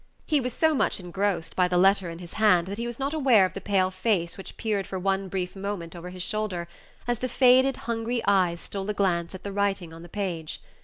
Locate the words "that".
2.65-2.79